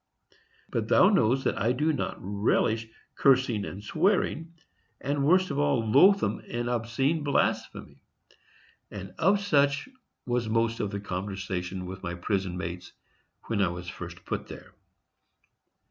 But 0.71 0.87
thou 0.87 1.09
knows 1.09 1.43
that 1.43 1.59
I 1.61 1.73
do 1.73 1.93
not 1.93 2.15
relish 2.19 2.87
cursing 3.13 3.65
and 3.65 3.83
swearing, 3.83 4.55
and 4.99 5.23
worst 5.23 5.51
of 5.51 5.59
all 5.59 5.87
loathsome 5.87 6.41
and 6.49 6.67
obscene 6.67 7.23
blasphemy; 7.23 7.99
and 8.89 9.13
of 9.19 9.39
such 9.39 9.89
was 10.25 10.49
most 10.49 10.79
of 10.79 10.89
the 10.89 10.99
conversation 10.99 11.87
of 11.87 12.01
my 12.01 12.15
prison 12.15 12.57
mates 12.57 12.93
when 13.43 13.61
I 13.61 13.67
was 13.67 13.89
first 13.89 14.25
put 14.25 14.41
in 14.49 14.57
here. 14.57 14.73